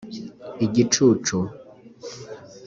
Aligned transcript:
igicucu 0.65 1.37